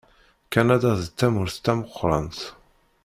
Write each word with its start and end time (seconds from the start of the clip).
Kanada 0.53 0.91
d 1.01 1.03
tamurt 1.17 1.61
tameqqrant. 1.65 2.39